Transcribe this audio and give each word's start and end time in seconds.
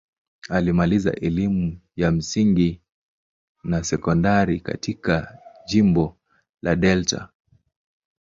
Alimaliza 0.49 1.13
elimu 1.15 1.81
ya 1.95 2.11
msingi 2.11 2.81
na 3.63 3.83
sekondari 3.83 4.59
katika 4.59 5.39
jimbo 5.65 6.17
la 6.61 6.75
Delta. 6.75 7.29